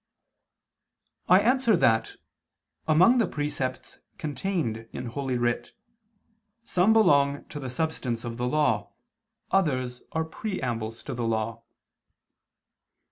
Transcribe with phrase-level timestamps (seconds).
[1.29, 2.15] I answer that,
[2.87, 5.73] Among the precepts contained in Holy Writ,
[6.65, 8.93] some belong to the substance of the Law,
[9.51, 11.61] others are preambles to the Law.